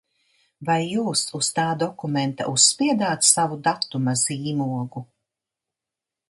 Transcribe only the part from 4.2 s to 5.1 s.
zīmogu?